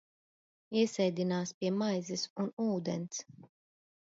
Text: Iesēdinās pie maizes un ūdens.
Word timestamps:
Iesēdinās 0.83 1.51
pie 1.59 1.71
maizes 1.83 2.25
un 2.45 2.51
ūdens. 2.69 3.23